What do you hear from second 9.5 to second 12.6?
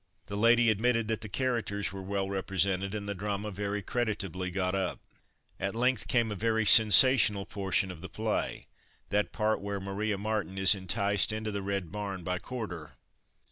where Maria Martin is enticed into the Red Barn by